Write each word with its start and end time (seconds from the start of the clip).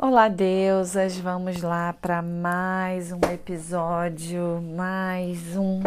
Olá, 0.00 0.28
deusas! 0.28 1.18
Vamos 1.18 1.60
lá 1.60 1.92
para 1.92 2.22
mais 2.22 3.10
um 3.10 3.18
episódio, 3.32 4.62
mais 4.62 5.56
um 5.56 5.82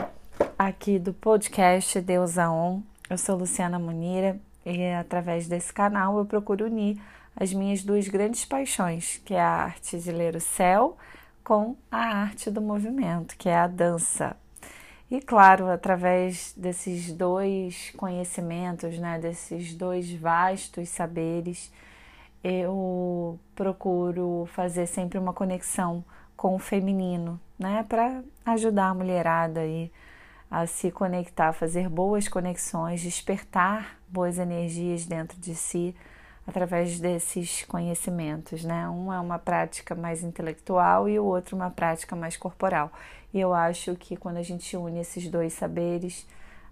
aqui 0.60 1.00
do 1.00 1.14
podcast 1.14 2.02
Deusa 2.02 2.50
On. 2.50 2.82
Eu 3.10 3.18
sou 3.18 3.38
Luciana 3.38 3.80
Munira 3.80 4.38
e 4.66 4.86
através 4.88 5.48
desse 5.48 5.72
canal 5.72 6.18
eu 6.18 6.26
procuro 6.26 6.66
unir 6.66 7.02
as 7.34 7.54
minhas 7.54 7.84
duas 7.84 8.10
grandes 8.10 8.44
paixões, 8.44 9.22
que 9.24 9.34
é 9.34 9.40
a 9.40 9.48
arte 9.48 9.98
de 9.98 10.12
ler 10.12 10.36
o 10.36 10.42
céu 10.42 10.98
com 11.42 11.78
a 11.90 12.24
arte 12.24 12.52
do 12.52 12.60
movimento, 12.60 13.38
que 13.38 13.48
é 13.48 13.56
a 13.56 13.66
dança. 13.66 14.36
E 15.10 15.22
claro, 15.22 15.70
através 15.70 16.54
desses 16.58 17.14
dois 17.14 17.94
conhecimentos, 17.96 19.00
né, 19.00 19.18
desses 19.20 19.74
dois 19.74 20.12
vastos 20.12 20.90
saberes, 20.90 21.72
eu 22.44 23.40
procuro 23.56 24.48
fazer 24.54 24.88
sempre 24.88 25.18
uma 25.18 25.34
conexão 25.34 26.04
com 26.36 26.56
o 26.56 26.60
feminino, 26.60 27.40
né, 27.58 27.86
para 27.88 28.24
ajudar 28.46 28.90
a 28.90 28.94
mulherada 28.94 29.60
aí 29.60 29.92
a 30.50 30.66
se 30.66 30.92
conectar, 30.92 31.54
fazer 31.54 31.88
boas 31.88 32.28
conexões, 32.28 33.02
despertar 33.02 33.98
boas 34.10 34.38
energias 34.38 35.06
dentro 35.06 35.40
de 35.40 35.56
si 35.56 35.96
através 36.46 37.00
desses 37.00 37.64
conhecimentos, 37.64 38.64
né? 38.66 38.90
Um 38.90 39.14
é 39.14 39.20
uma 39.20 39.40
prática 39.40 39.96
mais 39.96 40.24
intelectual 40.24 41.08
e 41.08 41.18
o 41.20 41.24
outro 41.24 41.56
uma 41.56 41.70
prática 41.70 42.16
mais 42.16 42.36
corporal. 42.36 42.92
E 43.34 43.40
eu 43.40 43.54
acho 43.54 43.96
que 43.96 44.18
quando 44.18 44.38
a 44.38 44.44
gente 44.44 44.76
une 44.76 45.00
esses 45.00 45.30
dois 45.30 45.54
saberes, 45.54 46.28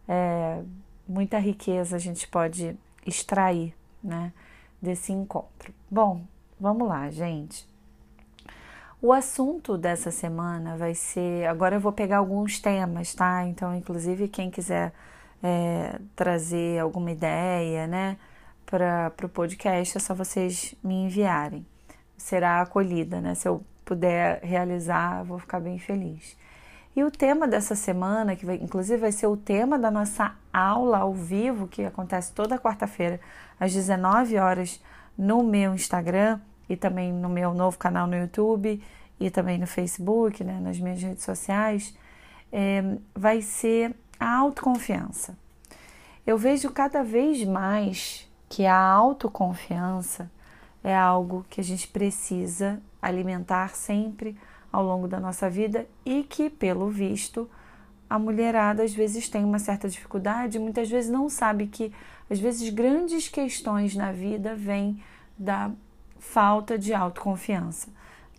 é, 0.08 0.62
muita 1.08 1.40
riqueza 1.40 1.96
a 1.96 2.00
gente 2.00 2.28
pode 2.28 2.76
extrair, 3.06 3.74
né? 4.04 4.34
Desse 4.82 5.12
encontro. 5.12 5.74
Bom, 5.90 6.22
vamos 6.60 6.88
lá, 6.88 7.10
gente. 7.10 7.68
O 9.02 9.14
assunto 9.14 9.78
dessa 9.78 10.12
semana 10.12 10.76
vai 10.76 10.94
ser. 10.94 11.48
Agora 11.48 11.76
eu 11.76 11.80
vou 11.80 11.92
pegar 11.92 12.18
alguns 12.18 12.60
temas, 12.60 13.14
tá? 13.14 13.46
Então, 13.46 13.74
inclusive, 13.74 14.28
quem 14.28 14.52
quiser 14.52 14.94
é, 15.42 16.00
trazer 16.16 16.80
alguma 16.80 17.12
ideia, 17.12 17.88
né, 17.88 18.18
para 18.66 19.14
o 19.24 19.30
podcast, 19.30 19.98
é 19.98 20.00
só 20.02 20.14
vocês 20.14 20.76
me 20.84 21.06
enviarem. 21.06 21.66
Será 22.18 22.62
acolhida, 22.62 23.22
né? 23.22 23.36
Se 23.36 23.48
eu 23.48 23.64
puder 23.86 24.42
realizar, 24.44 25.24
vou 25.24 25.40
ficar 25.40 25.60
bem 25.60 25.80
feliz. 25.80 26.38
E 26.96 27.04
o 27.04 27.12
tema 27.12 27.48
dessa 27.48 27.76
semana, 27.76 28.36
que 28.36 28.46
vai, 28.46 28.56
inclusive 28.56 28.98
vai 28.98 29.12
ser 29.12 29.28
o 29.28 29.38
tema 29.38 29.78
da 29.78 29.92
nossa 29.92 30.36
aula 30.52 31.00
ao 31.00 31.14
vivo, 31.14 31.68
que 31.68 31.84
acontece 31.86 32.34
toda 32.34 32.58
quarta-feira, 32.58 33.20
às 33.60 33.72
19 33.74 34.38
horas, 34.38 34.82
no 35.18 35.44
meu 35.44 35.74
Instagram 35.74 36.40
e 36.68 36.76
também 36.76 37.12
no 37.12 37.30
meu 37.30 37.54
novo 37.54 37.78
canal 37.78 38.08
no 38.08 38.16
YouTube 38.16 38.82
e 39.20 39.30
também 39.30 39.58
no 39.58 39.68
Facebook, 39.68 40.44
né, 40.44 40.60
nas 40.62 40.80
minhas 40.80 41.02
redes 41.02 41.24
sociais, 41.24 41.96
é, 42.52 42.98
vai 43.14 43.42
ser 43.42 43.94
a 44.20 44.38
autoconfiança. 44.38 45.38
Eu 46.26 46.38
vejo 46.38 46.72
cada 46.72 47.04
vez 47.04 47.44
mais 47.44 48.30
que 48.48 48.66
a 48.66 48.80
autoconfiança 48.80 50.30
é 50.84 50.96
algo 50.96 51.46
que 51.50 51.60
a 51.60 51.64
gente 51.64 51.88
precisa 51.88 52.82
alimentar 53.02 53.76
sempre 53.76 54.38
ao 54.72 54.84
longo 54.84 55.08
da 55.08 55.20
nossa 55.20 55.50
vida 55.50 55.88
e 56.06 56.24
que, 56.24 56.50
pelo 56.50 56.90
visto, 56.90 57.50
a 58.10 58.18
mulherada 58.18 58.84
às 58.84 58.94
vezes 58.94 59.30
tem 59.30 59.44
uma 59.44 59.60
certa 59.60 59.88
dificuldade, 59.88 60.60
muitas 60.60 60.90
vezes 60.90 61.12
não 61.12 61.30
sabe 61.30 61.68
que 61.68 61.94
às 62.30 62.40
vezes 62.40 62.70
grandes 62.70 63.28
questões 63.28 63.96
na 63.96 64.12
vida 64.12 64.56
vêm 64.56 65.02
da 65.38 65.72
falta 66.20 66.78
de 66.78 66.94
autoconfiança, 66.94 67.88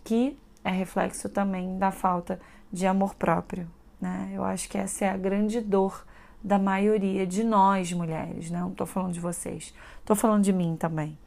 que 0.03 0.37
é 0.63 0.69
reflexo 0.69 1.29
também 1.29 1.77
da 1.77 1.91
falta 1.91 2.39
de 2.71 2.85
amor 2.85 3.15
próprio. 3.15 3.67
Né? 3.99 4.31
Eu 4.33 4.43
acho 4.43 4.69
que 4.69 4.77
essa 4.77 5.05
é 5.05 5.09
a 5.09 5.17
grande 5.17 5.59
dor 5.61 6.05
da 6.43 6.57
maioria 6.57 7.25
de 7.25 7.43
nós 7.43 7.91
mulheres, 7.93 8.49
né? 8.49 8.59
não 8.59 8.71
estou 8.71 8.87
falando 8.87 9.13
de 9.13 9.19
vocês, 9.19 9.73
estou 9.99 10.15
falando 10.15 10.43
de 10.43 10.53
mim 10.53 10.75
também. 10.75 11.17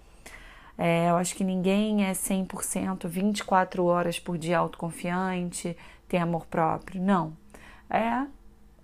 É, 0.76 1.08
eu 1.10 1.16
acho 1.16 1.34
que 1.34 1.44
ninguém 1.44 2.04
é 2.04 2.12
100%, 2.12 3.06
24 3.06 3.84
horas 3.84 4.18
por 4.18 4.36
dia 4.36 4.58
autoconfiante, 4.58 5.76
tem 6.08 6.20
amor 6.20 6.46
próprio. 6.46 7.00
Não. 7.00 7.32
É 7.88 8.26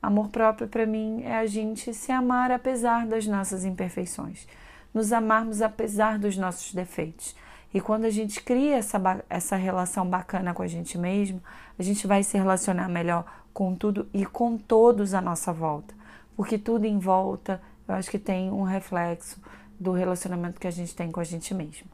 amor 0.02 0.28
próprio 0.28 0.68
para 0.68 0.86
mim 0.86 1.22
é 1.24 1.36
a 1.36 1.46
gente 1.46 1.92
se 1.92 2.10
amar 2.10 2.50
apesar 2.50 3.06
das 3.06 3.26
nossas 3.26 3.64
imperfeições, 3.64 4.46
nos 4.94 5.12
amarmos 5.12 5.60
apesar 5.60 6.18
dos 6.18 6.36
nossos 6.36 6.72
defeitos. 6.72 7.34
E 7.72 7.80
quando 7.80 8.04
a 8.04 8.10
gente 8.10 8.42
cria 8.42 8.76
essa, 8.76 9.00
essa 9.28 9.56
relação 9.56 10.06
bacana 10.06 10.52
com 10.52 10.62
a 10.62 10.66
gente 10.66 10.98
mesmo, 10.98 11.40
a 11.78 11.82
gente 11.82 12.06
vai 12.06 12.22
se 12.22 12.36
relacionar 12.36 12.88
melhor 12.88 13.24
com 13.52 13.74
tudo 13.74 14.08
e 14.12 14.26
com 14.26 14.56
todos 14.56 15.14
à 15.14 15.20
nossa 15.20 15.52
volta. 15.52 15.94
Porque 16.36 16.58
tudo 16.58 16.84
em 16.84 16.98
volta, 16.98 17.60
eu 17.86 17.94
acho 17.94 18.10
que 18.10 18.18
tem 18.18 18.50
um 18.50 18.62
reflexo 18.62 19.40
do 19.80 19.92
relacionamento 19.92 20.60
que 20.60 20.66
a 20.66 20.70
gente 20.70 20.94
tem 20.94 21.10
com 21.10 21.18
a 21.18 21.24
gente 21.24 21.54
mesmo. 21.54 21.88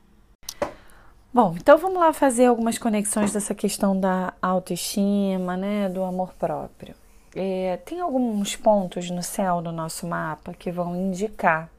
Bom, 1.33 1.55
então 1.57 1.79
vamos 1.79 2.01
lá 2.01 2.13
fazer 2.13 2.47
algumas 2.47 2.79
conexões 2.79 3.33
dessa 3.33 3.55
questão 3.55 3.99
da 3.99 4.35
autoestima, 4.43 5.57
né, 5.57 5.89
do 5.89 6.03
amor 6.03 6.35
próprio. 6.35 6.95
É, 7.35 7.77
tem 7.85 8.01
alguns 8.01 8.57
pontos 8.57 9.11
no 9.11 9.23
céu 9.23 9.61
do 9.61 9.71
nosso 9.71 10.07
mapa 10.07 10.55
que 10.55 10.73
vão 10.73 10.97
indicar 10.97 11.71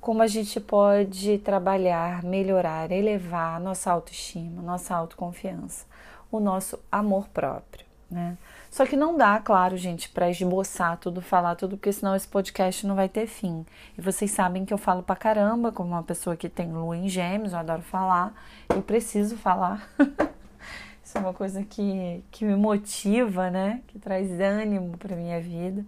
como 0.00 0.20
a 0.20 0.26
gente 0.26 0.58
pode 0.58 1.38
trabalhar, 1.38 2.24
melhorar, 2.24 2.90
elevar 2.90 3.60
nossa 3.60 3.92
autoestima, 3.92 4.60
nossa 4.60 4.96
autoconfiança, 4.96 5.86
o 6.30 6.40
nosso 6.40 6.76
amor 6.90 7.28
próprio, 7.28 7.86
né? 8.10 8.36
Só 8.72 8.86
que 8.86 8.96
não 8.96 9.18
dá, 9.18 9.38
claro, 9.38 9.76
gente, 9.76 10.08
para 10.08 10.30
esboçar 10.30 10.96
tudo, 10.96 11.20
falar 11.20 11.56
tudo, 11.56 11.76
porque 11.76 11.92
senão 11.92 12.16
esse 12.16 12.26
podcast 12.26 12.86
não 12.86 12.94
vai 12.94 13.06
ter 13.06 13.26
fim. 13.26 13.66
E 13.98 14.00
vocês 14.00 14.30
sabem 14.30 14.64
que 14.64 14.72
eu 14.72 14.78
falo 14.78 15.02
pra 15.02 15.14
caramba, 15.14 15.70
como 15.70 15.90
uma 15.90 16.02
pessoa 16.02 16.34
que 16.36 16.48
tem 16.48 16.72
lua 16.72 16.96
em 16.96 17.06
gêmeos, 17.06 17.52
eu 17.52 17.58
adoro 17.58 17.82
falar, 17.82 18.32
eu 18.70 18.80
preciso 18.80 19.36
falar. 19.36 19.86
Isso 21.04 21.18
é 21.18 21.20
uma 21.20 21.34
coisa 21.34 21.62
que, 21.62 22.24
que 22.30 22.46
me 22.46 22.56
motiva, 22.56 23.50
né? 23.50 23.82
Que 23.88 23.98
traz 23.98 24.40
ânimo 24.40 24.96
pra 24.96 25.14
minha 25.16 25.38
vida. 25.38 25.84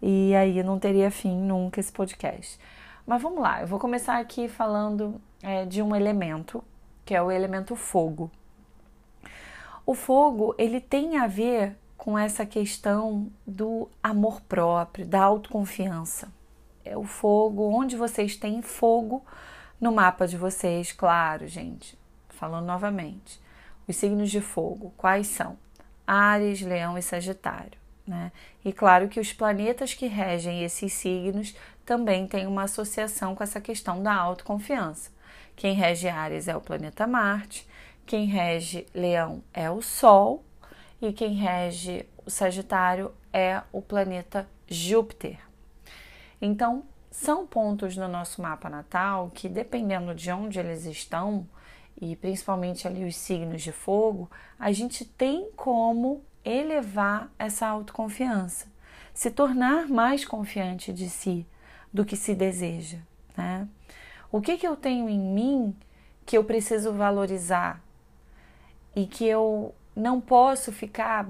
E 0.00 0.32
aí 0.36 0.62
não 0.62 0.78
teria 0.78 1.10
fim 1.10 1.36
nunca 1.36 1.80
esse 1.80 1.90
podcast. 1.90 2.56
Mas 3.04 3.20
vamos 3.20 3.40
lá, 3.40 3.62
eu 3.62 3.66
vou 3.66 3.80
começar 3.80 4.18
aqui 4.20 4.46
falando 4.46 5.20
é, 5.42 5.64
de 5.64 5.82
um 5.82 5.94
elemento, 5.94 6.62
que 7.04 7.16
é 7.16 7.20
o 7.20 7.32
elemento 7.32 7.74
fogo. 7.74 8.30
O 9.84 9.92
fogo, 9.92 10.54
ele 10.56 10.80
tem 10.80 11.16
a 11.16 11.26
ver 11.26 11.76
com 11.96 12.18
essa 12.18 12.44
questão 12.44 13.30
do 13.46 13.88
amor 14.02 14.40
próprio, 14.42 15.06
da 15.06 15.22
autoconfiança. 15.22 16.28
É 16.84 16.96
o 16.96 17.04
fogo, 17.04 17.70
onde 17.74 17.96
vocês 17.96 18.36
têm 18.36 18.62
fogo 18.62 19.24
no 19.80 19.92
mapa 19.92 20.26
de 20.26 20.36
vocês, 20.36 20.92
claro, 20.92 21.46
gente. 21.48 21.98
Falando 22.28 22.66
novamente, 22.66 23.40
os 23.88 23.96
signos 23.96 24.30
de 24.30 24.40
fogo, 24.40 24.92
quais 24.96 25.26
são? 25.26 25.58
Ares, 26.06 26.60
Leão 26.60 26.96
e 26.96 27.02
Sagitário. 27.02 27.78
Né? 28.06 28.30
E 28.64 28.72
claro 28.72 29.08
que 29.08 29.18
os 29.18 29.32
planetas 29.32 29.92
que 29.92 30.06
regem 30.06 30.62
esses 30.62 30.92
signos 30.92 31.56
também 31.84 32.26
têm 32.26 32.46
uma 32.46 32.64
associação 32.64 33.34
com 33.34 33.42
essa 33.42 33.60
questão 33.60 34.02
da 34.02 34.14
autoconfiança. 34.14 35.10
Quem 35.56 35.74
rege 35.74 36.08
Ares 36.08 36.46
é 36.46 36.56
o 36.56 36.60
planeta 36.60 37.06
Marte, 37.06 37.66
quem 38.04 38.26
rege 38.26 38.86
Leão 38.94 39.42
é 39.52 39.68
o 39.70 39.82
Sol 39.82 40.44
e 41.00 41.12
quem 41.12 41.34
rege 41.34 42.06
o 42.24 42.30
Sagitário 42.30 43.12
é 43.32 43.62
o 43.72 43.82
planeta 43.82 44.48
Júpiter. 44.68 45.38
Então, 46.40 46.84
são 47.10 47.46
pontos 47.46 47.96
no 47.96 48.08
nosso 48.08 48.42
mapa 48.42 48.68
natal 48.68 49.30
que, 49.34 49.48
dependendo 49.48 50.14
de 50.14 50.30
onde 50.30 50.58
eles 50.58 50.84
estão, 50.84 51.46
e 52.00 52.14
principalmente 52.16 52.86
ali 52.86 53.04
os 53.04 53.16
signos 53.16 53.62
de 53.62 53.72
fogo, 53.72 54.30
a 54.58 54.70
gente 54.72 55.04
tem 55.04 55.50
como 55.56 56.22
elevar 56.44 57.30
essa 57.38 57.66
autoconfiança, 57.66 58.66
se 59.14 59.30
tornar 59.30 59.88
mais 59.88 60.24
confiante 60.24 60.92
de 60.92 61.08
si 61.08 61.46
do 61.92 62.04
que 62.04 62.16
se 62.16 62.34
deseja. 62.34 62.98
Né? 63.36 63.66
O 64.30 64.40
que, 64.40 64.58
que 64.58 64.66
eu 64.66 64.76
tenho 64.76 65.08
em 65.08 65.18
mim 65.18 65.76
que 66.24 66.36
eu 66.36 66.44
preciso 66.44 66.92
valorizar 66.92 67.82
e 68.94 69.06
que 69.06 69.24
eu 69.24 69.74
não 69.96 70.20
posso 70.20 70.70
ficar 70.70 71.26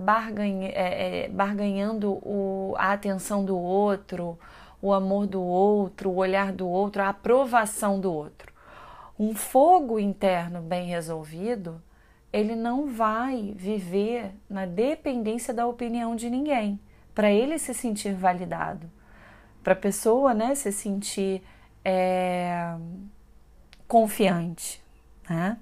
é, 0.75 1.25
é, 1.25 1.29
barganhando 1.29 2.15
o, 2.15 2.75
a 2.77 2.93
atenção 2.93 3.45
do 3.45 3.57
outro, 3.57 4.37
o 4.83 4.93
amor 4.93 5.29
do 5.29 5.41
outro, 5.41 6.11
o 6.11 6.17
olhar 6.17 6.53
do 6.53 6.69
outro, 6.69 7.01
a 7.03 7.11
aprovação 7.11 8.01
do 8.01 8.13
outro. 8.13 8.53
Um 9.17 9.35
fogo 9.35 10.01
interno 10.01 10.61
bem 10.61 10.89
resolvido, 10.89 11.81
ele 12.33 12.57
não 12.57 12.89
vai 12.89 13.55
viver 13.57 14.33
na 14.51 14.67
dependência 14.67 15.55
da 15.55 15.67
opinião 15.67 16.17
de 16.17 16.29
ninguém, 16.29 16.79
para 17.15 17.31
ele 17.31 17.59
se 17.59 17.73
sentir 17.73 18.15
validado, 18.15 18.91
para 19.63 19.75
a 19.75 19.77
pessoa 19.77 20.35
né, 20.35 20.55
se 20.57 20.73
sentir 20.73 21.41
é, 21.85 22.77
confiante. 23.87 24.83
Né? 25.31 25.57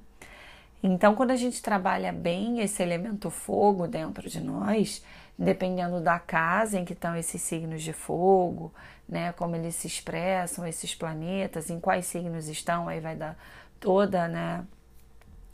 Então, 0.86 1.14
quando 1.14 1.30
a 1.30 1.36
gente 1.36 1.62
trabalha 1.62 2.12
bem 2.12 2.60
esse 2.60 2.82
elemento 2.82 3.30
fogo 3.30 3.88
dentro 3.88 4.28
de 4.28 4.38
nós, 4.38 5.02
dependendo 5.38 5.98
da 5.98 6.18
casa 6.18 6.78
em 6.78 6.84
que 6.84 6.92
estão 6.92 7.16
esses 7.16 7.40
signos 7.40 7.82
de 7.82 7.94
fogo, 7.94 8.70
né, 9.08 9.32
como 9.32 9.56
eles 9.56 9.74
se 9.76 9.86
expressam, 9.86 10.66
esses 10.66 10.94
planetas, 10.94 11.70
em 11.70 11.80
quais 11.80 12.04
signos 12.04 12.48
estão, 12.48 12.86
aí 12.86 13.00
vai 13.00 13.16
dar 13.16 13.34
toda, 13.80 14.28
né, 14.28 14.62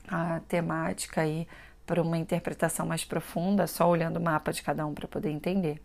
a 0.08 0.40
temática 0.48 1.20
aí 1.20 1.46
para 1.86 2.02
uma 2.02 2.18
interpretação 2.18 2.84
mais 2.84 3.04
profunda, 3.04 3.68
só 3.68 3.88
olhando 3.88 4.16
o 4.16 4.20
mapa 4.20 4.52
de 4.52 4.64
cada 4.64 4.84
um 4.84 4.92
para 4.92 5.06
poder 5.06 5.30
entender. 5.30 5.80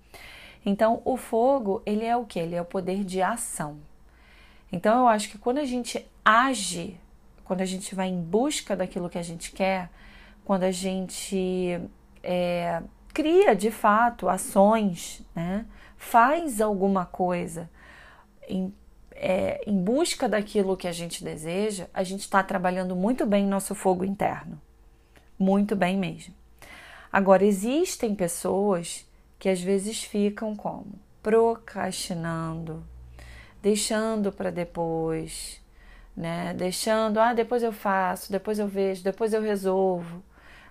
Então, 0.65 1.03
o 1.05 1.15
fogo, 1.17 1.83
ele 1.85 2.03
é 2.03 2.17
o 2.17 2.25
que? 2.25 2.39
Ele 2.39 2.55
é 2.55 2.61
o 2.63 2.65
poder 2.65 3.03
de 3.03 3.21
ação. 3.21 3.77
Então, 4.71 5.01
eu 5.01 5.07
acho 5.07 5.29
que 5.29 5.37
quando 5.37 5.59
a 5.59 5.65
gente 5.65 6.03
age, 6.23 6.99
quando 7.45 7.61
a 7.61 7.65
gente 7.65 7.95
vai 7.95 8.09
em 8.09 8.21
busca 8.21 8.75
daquilo 8.75 9.09
que 9.09 9.17
a 9.17 9.23
gente 9.23 9.51
quer, 9.51 9.89
quando 10.43 10.63
a 10.63 10.71
gente 10.71 11.79
é, 12.21 12.81
cria 13.13 13.55
de 13.55 13.71
fato 13.71 14.27
ações, 14.27 15.21
né? 15.33 15.65
faz 15.95 16.59
alguma 16.59 17.05
coisa 17.05 17.69
em, 18.47 18.73
é, 19.11 19.61
em 19.65 19.81
busca 19.81 20.27
daquilo 20.27 20.75
que 20.75 20.87
a 20.87 20.91
gente 20.91 21.23
deseja, 21.23 21.87
a 21.93 22.03
gente 22.03 22.21
está 22.21 22.43
trabalhando 22.43 22.95
muito 22.95 23.25
bem 23.25 23.45
nosso 23.45 23.73
fogo 23.73 24.03
interno. 24.03 24.59
Muito 25.37 25.75
bem 25.75 25.97
mesmo. 25.97 26.33
Agora, 27.11 27.45
existem 27.45 28.13
pessoas 28.13 29.05
que 29.39 29.49
às 29.49 29.61
vezes 29.61 30.03
ficam 30.03 30.55
como? 30.55 30.99
Procrastinando, 31.21 32.83
deixando 33.61 34.31
para 34.31 34.51
depois, 34.51 35.61
né? 36.15 36.53
Deixando, 36.53 37.19
ah, 37.19 37.33
depois 37.33 37.63
eu 37.63 37.71
faço, 37.71 38.31
depois 38.31 38.59
eu 38.59 38.67
vejo, 38.67 39.03
depois 39.03 39.33
eu 39.33 39.41
resolvo, 39.41 40.23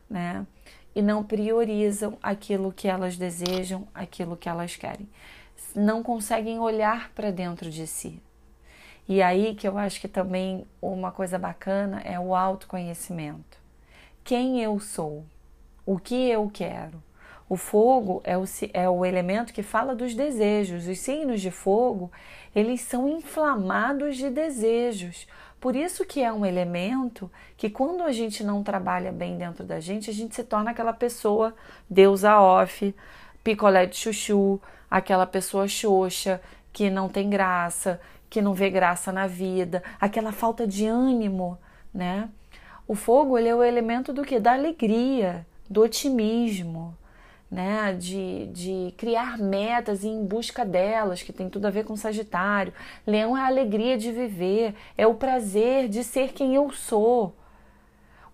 né? 0.08 0.46
E 0.94 1.02
não 1.02 1.24
priorizam 1.24 2.16
aquilo 2.22 2.72
que 2.72 2.88
elas 2.88 3.16
desejam, 3.16 3.86
aquilo 3.94 4.36
que 4.36 4.48
elas 4.48 4.76
querem. 4.76 5.08
Não 5.74 6.02
conseguem 6.02 6.58
olhar 6.60 7.10
para 7.14 7.30
dentro 7.30 7.70
de 7.70 7.86
si. 7.86 8.22
E 9.08 9.20
aí 9.22 9.54
que 9.54 9.68
eu 9.68 9.76
acho 9.76 10.00
que 10.00 10.08
também 10.08 10.66
uma 10.80 11.10
coisa 11.10 11.38
bacana 11.38 12.00
é 12.04 12.18
o 12.18 12.34
autoconhecimento. 12.34 13.58
Quem 14.22 14.62
eu 14.62 14.80
sou? 14.80 15.26
O 15.84 15.98
que 15.98 16.14
eu 16.28 16.50
quero? 16.50 17.02
O 17.48 17.56
fogo 17.56 18.20
é 18.24 18.36
o, 18.36 18.44
é 18.72 18.88
o 18.88 19.04
elemento 19.04 19.52
que 19.52 19.62
fala 19.62 19.94
dos 19.94 20.14
desejos. 20.14 20.86
Os 20.86 20.98
signos 20.98 21.40
de 21.40 21.50
fogo, 21.50 22.10
eles 22.54 22.80
são 22.80 23.08
inflamados 23.08 24.16
de 24.16 24.30
desejos. 24.30 25.26
Por 25.60 25.76
isso 25.76 26.04
que 26.04 26.22
é 26.22 26.32
um 26.32 26.44
elemento 26.44 27.30
que 27.56 27.70
quando 27.70 28.02
a 28.02 28.12
gente 28.12 28.44
não 28.44 28.62
trabalha 28.62 29.10
bem 29.10 29.38
dentro 29.38 29.64
da 29.64 29.80
gente, 29.80 30.10
a 30.10 30.12
gente 30.12 30.34
se 30.34 30.44
torna 30.44 30.70
aquela 30.70 30.92
pessoa 30.92 31.54
deusa 31.88 32.38
off, 32.38 32.94
picolé 33.42 33.86
de 33.86 33.96
chuchu, 33.96 34.60
aquela 34.90 35.26
pessoa 35.26 35.66
xoxa, 35.66 36.40
que 36.72 36.90
não 36.90 37.08
tem 37.08 37.30
graça, 37.30 38.00
que 38.28 38.42
não 38.42 38.52
vê 38.52 38.68
graça 38.68 39.12
na 39.12 39.26
vida, 39.26 39.82
aquela 40.00 40.32
falta 40.32 40.66
de 40.66 40.86
ânimo, 40.86 41.58
né? 41.92 42.28
O 42.86 42.94
fogo, 42.94 43.38
ele 43.38 43.48
é 43.48 43.54
o 43.54 43.62
elemento 43.62 44.12
do 44.12 44.22
que? 44.22 44.38
Da 44.38 44.52
alegria, 44.52 45.46
do 45.70 45.82
otimismo, 45.82 46.94
né, 47.54 47.94
de, 47.96 48.46
de 48.48 48.92
criar 48.96 49.38
metas 49.38 50.02
e 50.02 50.08
ir 50.08 50.10
em 50.10 50.24
busca 50.26 50.64
delas, 50.64 51.22
que 51.22 51.32
tem 51.32 51.48
tudo 51.48 51.66
a 51.66 51.70
ver 51.70 51.84
com 51.84 51.94
Sagitário. 51.96 52.74
Leão 53.06 53.36
é 53.36 53.42
a 53.42 53.46
alegria 53.46 53.96
de 53.96 54.10
viver, 54.10 54.74
é 54.98 55.06
o 55.06 55.14
prazer 55.14 55.88
de 55.88 56.02
ser 56.02 56.32
quem 56.32 56.56
eu 56.56 56.72
sou. 56.72 57.36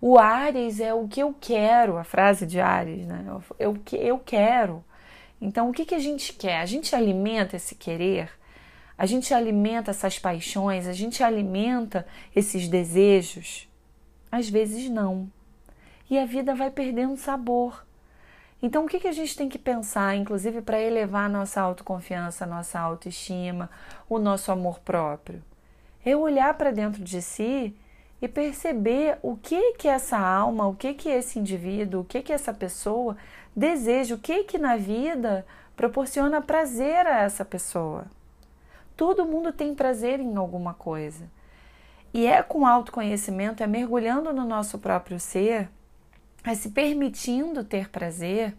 O 0.01 0.17
Ares 0.17 0.79
é 0.79 0.91
o 0.91 1.07
que 1.07 1.19
eu 1.19 1.35
quero, 1.39 1.97
a 1.97 2.03
frase 2.03 2.47
de 2.47 2.59
Ares, 2.59 3.05
né? 3.05 3.23
É 3.59 3.71
que 3.85 3.95
eu 3.95 4.17
quero. 4.17 4.83
Então, 5.39 5.69
o 5.69 5.71
que, 5.71 5.85
que 5.85 5.93
a 5.93 5.99
gente 5.99 6.33
quer? 6.33 6.59
A 6.59 6.65
gente 6.65 6.95
alimenta 6.95 7.55
esse 7.55 7.75
querer, 7.75 8.31
a 8.97 9.05
gente 9.05 9.35
alimenta 9.35 9.91
essas 9.91 10.17
paixões, 10.17 10.87
a 10.87 10.93
gente 10.93 11.23
alimenta 11.23 12.07
esses 12.35 12.67
desejos? 12.67 13.69
Às 14.31 14.49
vezes 14.49 14.89
não. 14.89 15.31
E 16.09 16.17
a 16.17 16.25
vida 16.25 16.55
vai 16.55 16.71
perdendo 16.71 17.15
sabor 17.17 17.85
então, 18.61 18.85
o 18.85 18.87
que, 18.87 18.99
que 18.99 19.07
a 19.07 19.11
gente 19.11 19.35
tem 19.35 19.49
que 19.49 19.57
pensar, 19.57 20.15
inclusive, 20.15 20.61
para 20.61 20.79
elevar 20.79 21.25
a 21.25 21.29
nossa 21.29 21.59
autoconfiança, 21.59 22.43
a 22.43 22.47
nossa 22.47 22.79
autoestima, 22.79 23.69
o 24.07 24.19
nosso 24.19 24.51
amor 24.51 24.79
próprio? 24.79 25.41
É 26.05 26.15
olhar 26.15 26.53
para 26.53 26.71
dentro 26.71 27.03
de 27.03 27.21
si 27.21 27.75
e 28.21 28.27
perceber 28.27 29.17
o 29.23 29.35
que 29.35 29.73
que 29.73 29.87
essa 29.87 30.17
alma, 30.17 30.67
o 30.67 30.75
que 30.75 30.93
que 30.93 31.09
esse 31.09 31.39
indivíduo, 31.39 32.01
o 32.01 32.05
que 32.05 32.21
que 32.21 32.31
essa 32.31 32.53
pessoa 32.53 33.17
deseja, 33.55 34.13
o 34.13 34.19
que 34.19 34.43
que 34.43 34.59
na 34.59 34.77
vida 34.77 35.43
proporciona 35.75 36.39
prazer 36.39 37.07
a 37.07 37.21
essa 37.21 37.43
pessoa. 37.43 38.05
Todo 38.95 39.25
mundo 39.25 39.51
tem 39.51 39.73
prazer 39.73 40.19
em 40.19 40.35
alguma 40.35 40.75
coisa. 40.75 41.25
E 42.13 42.27
é 42.27 42.43
com 42.43 42.67
autoconhecimento, 42.67 43.63
é 43.63 43.67
mergulhando 43.67 44.31
no 44.31 44.45
nosso 44.45 44.77
próprio 44.77 45.19
ser 45.19 45.69
é 46.43 46.55
se 46.55 46.69
permitindo 46.69 47.63
ter 47.63 47.89
prazer 47.89 48.55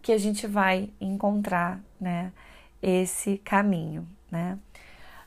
que 0.00 0.12
a 0.12 0.18
gente 0.18 0.46
vai 0.46 0.90
encontrar 1.00 1.80
né, 2.00 2.32
esse 2.82 3.38
caminho. 3.38 4.06
Né? 4.30 4.58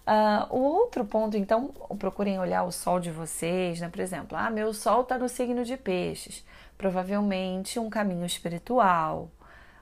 Uh, 0.06 0.56
o 0.56 0.60
outro 0.60 1.04
ponto, 1.06 1.36
então, 1.36 1.74
procurem 1.98 2.38
olhar 2.38 2.64
o 2.64 2.72
sol 2.72 3.00
de 3.00 3.10
vocês, 3.10 3.80
né? 3.80 3.90
Por 3.90 4.02
exemplo, 4.02 4.38
ah, 4.38 4.52
meu 4.52 4.72
sol 4.74 5.02
está 5.02 5.18
no 5.18 5.28
signo 5.28 5.64
de 5.64 5.78
peixes. 5.78 6.46
Provavelmente 6.78 7.80
um 7.80 7.90
caminho 7.90 8.26
espiritual. 8.26 9.32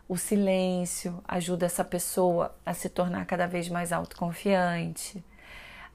O 0.07 0.17
silêncio 0.17 1.21
ajuda 1.27 1.65
essa 1.65 1.83
pessoa 1.83 2.55
a 2.65 2.73
se 2.73 2.87
tornar 2.87 3.25
cada 3.25 3.47
vez 3.47 3.67
mais 3.67 3.91
autoconfiante. 3.91 5.23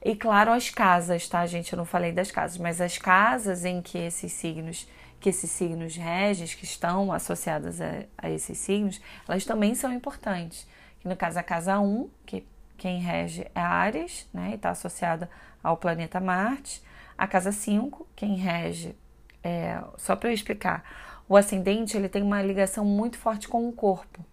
E 0.03 0.15
claro, 0.15 0.51
as 0.51 0.69
casas, 0.69 1.27
tá, 1.27 1.45
gente? 1.45 1.73
Eu 1.73 1.77
não 1.77 1.85
falei 1.85 2.11
das 2.11 2.31
casas, 2.31 2.57
mas 2.57 2.79
as 2.79 2.97
casas 2.97 3.65
em 3.65 3.81
que 3.81 3.97
esses 3.97 4.31
signos 4.31 4.87
que 5.19 5.29
esses 5.29 5.51
signos 5.51 5.95
reges, 5.95 6.53
que 6.53 6.63
estão 6.63 7.11
associadas 7.11 7.81
a, 7.81 8.03
a, 8.17 8.29
esses 8.29 8.57
signos, 8.57 9.01
elas 9.27 9.45
também 9.45 9.75
são 9.75 9.93
importantes. 9.93 10.67
Que 10.99 11.07
no 11.07 11.15
caso 11.15 11.39
a 11.39 11.43
casa 11.43 11.79
1, 11.79 12.09
que 12.25 12.45
quem 12.77 12.99
rege 12.99 13.45
é 13.53 13.59
Ares, 13.59 14.27
né, 14.33 14.51
e 14.51 14.55
está 14.55 14.69
associada 14.69 15.29
ao 15.61 15.77
planeta 15.77 16.19
Marte. 16.19 16.81
A 17.17 17.27
casa 17.27 17.51
5, 17.51 18.07
quem 18.15 18.35
rege, 18.35 18.95
é, 19.43 19.81
só 19.97 20.15
para 20.15 20.29
eu 20.29 20.33
explicar, 20.33 20.83
o 21.27 21.35
ascendente 21.35 21.95
ele 21.97 22.09
tem 22.09 22.23
uma 22.23 22.41
ligação 22.41 22.85
muito 22.85 23.17
forte 23.17 23.47
com 23.47 23.67
o 23.67 23.73
corpo. 23.73 24.25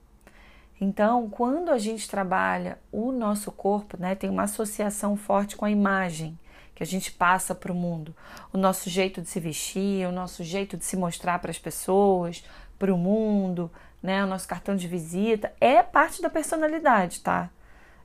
Então, 0.81 1.29
quando 1.29 1.71
a 1.71 1.79
gente 1.79 2.09
trabalha 2.09 2.79
o 2.93 3.11
nosso 3.11 3.51
corpo, 3.51 3.97
né, 3.99 4.15
tem 4.15 4.31
uma 4.31 4.45
associação 4.45 5.17
forte 5.17 5.57
com 5.57 5.65
a 5.65 5.71
imagem 5.71 6.39
que 6.77 6.83
a 6.83 6.87
gente 6.87 7.11
passa 7.11 7.55
para 7.55 7.73
o 7.73 7.75
mundo. 7.75 8.15
O 8.53 8.59
nosso 8.59 8.91
jeito 8.91 9.23
de 9.23 9.29
se 9.31 9.41
vestir, 9.41 10.07
o 10.07 10.13
nosso 10.13 10.45
jeito 10.45 10.77
de 10.77 10.85
se 10.85 10.95
mostrar 10.95 11.39
para 11.39 11.51
as 11.51 11.59
pessoas, 11.59 12.45
para 12.79 12.95
o 12.95 12.99
mundo, 12.99 13.71
né? 14.03 14.23
O 14.23 14.27
nosso 14.27 14.47
cartão 14.47 14.77
de 14.77 14.87
visita 14.87 15.51
é 15.59 15.83
parte 15.83 16.21
da 16.21 16.29
personalidade, 16.29 17.21
tá? 17.21 17.49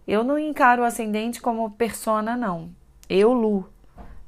Eu 0.08 0.24
não 0.24 0.40
encaro 0.40 0.84
o 0.84 0.86
ascendente 0.86 1.42
como 1.42 1.70
persona, 1.72 2.38
não. 2.38 2.72
Eu, 3.10 3.34
Lu, 3.34 3.70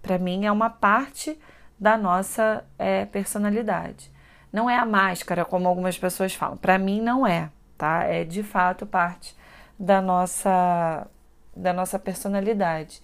para 0.02 0.18
mim 0.18 0.46
é 0.46 0.52
uma 0.52 0.70
parte 0.70 1.40
da 1.80 1.98
nossa 1.98 2.66
é, 2.78 3.06
personalidade. 3.06 4.12
Não 4.52 4.70
é 4.70 4.78
a 4.78 4.86
máscara, 4.86 5.46
como 5.46 5.70
algumas 5.70 5.98
pessoas 5.98 6.36
falam. 6.36 6.58
Para 6.58 6.78
mim, 6.78 7.00
não 7.00 7.26
é, 7.26 7.50
tá? 7.78 8.04
É 8.04 8.26
de 8.26 8.44
fato 8.44 8.86
parte 8.86 9.34
da 9.80 10.02
nossa 10.02 11.08
da 11.56 11.72
nossa 11.72 12.00
personalidade 12.00 13.02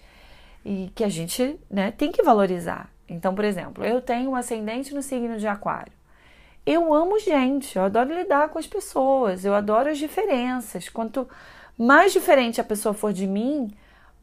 e 0.64 0.90
que 0.94 1.04
a 1.04 1.08
gente 1.08 1.58
né, 1.70 1.90
tem 1.90 2.12
que 2.12 2.22
valorizar. 2.22 2.90
Então, 3.08 3.34
por 3.34 3.44
exemplo, 3.44 3.84
eu 3.84 4.00
tenho 4.00 4.30
um 4.30 4.36
ascendente 4.36 4.94
no 4.94 5.02
signo 5.02 5.38
de 5.38 5.46
Aquário. 5.46 5.92
Eu 6.64 6.92
amo 6.94 7.18
gente, 7.18 7.76
eu 7.76 7.84
adoro 7.84 8.14
lidar 8.14 8.48
com 8.50 8.58
as 8.58 8.66
pessoas, 8.66 9.44
eu 9.44 9.54
adoro 9.54 9.90
as 9.90 9.98
diferenças. 9.98 10.88
Quanto 10.88 11.28
mais 11.76 12.12
diferente 12.12 12.60
a 12.60 12.64
pessoa 12.64 12.92
for 12.92 13.12
de 13.12 13.26
mim, 13.26 13.74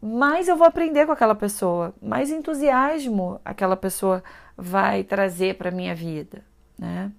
mais 0.01 0.47
eu 0.47 0.55
vou 0.55 0.67
aprender 0.67 1.05
com 1.05 1.11
aquela 1.11 1.35
pessoa, 1.35 1.93
mais 2.01 2.29
entusiasmo 2.29 3.41
aquela 3.43 3.75
pessoa 3.75 4.23
vai 4.55 5.03
trazer 5.03 5.55
para 5.55 5.71
minha 5.71 5.95
vida, 5.95 6.43
né? 6.77 7.11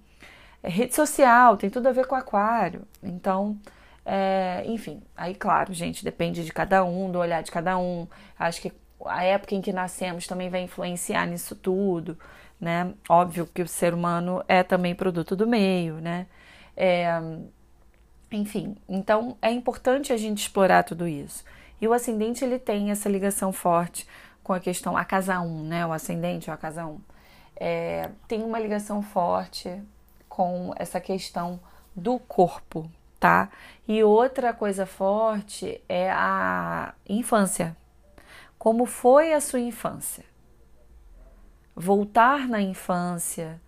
É 0.63 0.69
rede 0.69 0.95
social 0.95 1.57
tem 1.57 1.69
tudo 1.69 1.87
a 1.87 1.91
ver 1.91 2.05
com 2.07 2.15
aquário, 2.15 2.81
então, 3.03 3.57
é, 4.05 4.63
enfim, 4.65 5.01
aí 5.15 5.35
claro, 5.35 5.73
gente, 5.73 6.03
depende 6.03 6.43
de 6.43 6.51
cada 6.53 6.83
um, 6.83 7.11
do 7.11 7.19
olhar 7.19 7.43
de 7.43 7.51
cada 7.51 7.77
um. 7.77 8.07
Acho 8.37 8.61
que 8.61 8.71
a 9.05 9.23
época 9.23 9.55
em 9.55 9.61
que 9.61 9.71
nascemos 9.73 10.27
também 10.27 10.49
vai 10.49 10.61
influenciar 10.61 11.25
nisso 11.25 11.55
tudo, 11.55 12.17
né? 12.59 12.93
Óbvio 13.07 13.47
que 13.47 13.61
o 13.61 13.67
ser 13.67 13.93
humano 13.93 14.43
é 14.47 14.63
também 14.63 14.95
produto 14.95 15.35
do 15.35 15.47
meio, 15.47 15.95
né? 15.95 16.27
É, 16.75 17.19
enfim, 18.31 18.75
então 18.87 19.37
é 19.41 19.51
importante 19.51 20.13
a 20.13 20.17
gente 20.17 20.39
explorar 20.39 20.83
tudo 20.83 21.07
isso. 21.07 21.43
E 21.81 21.87
o 21.87 21.93
ascendente 21.93 22.43
ele 22.43 22.59
tem 22.59 22.91
essa 22.91 23.09
ligação 23.09 23.51
forte 23.51 24.07
com 24.43 24.53
a 24.53 24.59
questão 24.59 24.97
a 24.97 25.05
casa 25.05 25.39
1, 25.39 25.45
um, 25.45 25.63
né? 25.63 25.85
O 25.85 25.93
ascendente 25.93 26.49
ou 26.49 26.53
a 26.53 26.57
casa 26.57 26.85
1. 26.85 26.89
Um. 26.89 26.99
é, 27.55 28.09
tem 28.27 28.43
uma 28.43 28.59
ligação 28.59 29.01
forte 29.01 29.81
com 30.27 30.73
essa 30.77 30.99
questão 31.01 31.59
do 31.95 32.19
corpo, 32.19 32.89
tá? 33.19 33.49
E 33.87 34.03
outra 34.03 34.53
coisa 34.53 34.85
forte 34.85 35.81
é 35.89 36.09
a 36.11 36.93
infância. 37.07 37.75
Como 38.59 38.85
foi 38.85 39.33
a 39.33 39.39
sua 39.39 39.61
infância? 39.61 40.25
Voltar 41.73 42.45
na 42.49 42.61
infância, 42.61 43.59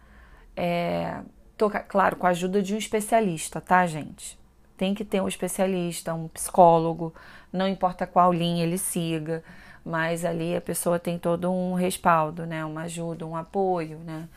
é, 0.54 1.22
tocar, 1.58 1.84
claro, 1.84 2.18
com 2.18 2.28
a 2.28 2.32
ajuda 2.32 2.62
de 2.62 2.76
um 2.76 2.78
especialista, 2.78 3.62
tá, 3.62 3.88
gente? 3.88 4.38
Tem 4.76 4.94
que 4.94 5.06
ter 5.06 5.22
um 5.22 5.30
especialista, 5.30 6.14
um 6.14 6.28
psicólogo, 6.28 7.14
não 7.54 7.70
importa 7.70 8.06
qual 8.06 8.34
linha 8.34 8.66
ele 8.66 8.78
siga, 8.78 9.42
mas 9.86 10.26
ali 10.26 10.58
a 10.58 10.62
pessoa 10.62 11.00
tem 11.00 11.18
todo 11.18 11.50
um 11.50 11.74
respaldo, 11.74 12.46
né? 12.46 12.66
Uma 12.66 12.82
ajuda, 12.82 13.26
um 13.26 13.38
apoio, 13.38 13.98
né? 14.00 14.28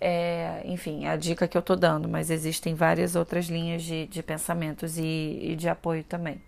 É, 0.00 0.62
enfim, 0.64 1.04
é 1.04 1.10
a 1.10 1.16
dica 1.16 1.46
que 1.46 1.56
eu 1.56 1.62
tô 1.62 1.76
dando, 1.76 2.08
mas 2.08 2.28
existem 2.28 2.74
várias 2.74 3.14
outras 3.14 3.46
linhas 3.46 3.84
de, 3.84 4.08
de 4.08 4.20
pensamentos 4.20 4.98
e, 4.98 5.38
e 5.42 5.54
de 5.54 5.68
apoio 5.68 6.02
também. 6.02 6.42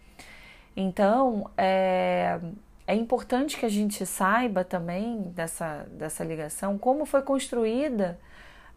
Então, 0.76 1.48
é, 1.56 2.40
é 2.86 2.94
importante 2.94 3.56
que 3.56 3.64
a 3.64 3.70
gente 3.70 4.04
saiba 4.04 4.64
também 4.64 5.22
dessa, 5.34 5.86
dessa 5.90 6.22
ligação 6.22 6.76
como 6.76 7.06
foi 7.06 7.22
construída 7.22 8.18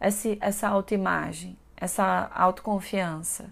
esse, 0.00 0.38
essa 0.40 0.68
autoimagem, 0.68 1.58
essa 1.76 2.30
autoconfiança. 2.34 3.50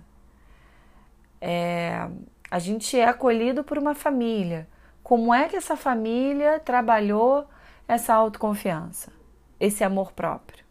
É, 1.40 2.08
a 2.50 2.58
gente 2.58 2.98
é 2.98 3.06
acolhido 3.06 3.62
por 3.62 3.76
uma 3.76 3.94
família. 3.94 4.66
Como 5.02 5.32
é 5.32 5.48
que 5.48 5.56
essa 5.56 5.76
família 5.76 6.58
trabalhou 6.58 7.46
essa 7.86 8.14
autoconfiança, 8.14 9.12
esse 9.60 9.84
amor 9.84 10.12
próprio? 10.12 10.64